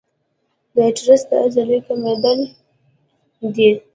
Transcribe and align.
د 0.73 0.75
ایټریسي 0.85 1.25
د 1.29 1.31
عضلې 1.43 1.79
کمېدل 1.87 2.39
دي. 3.55 3.69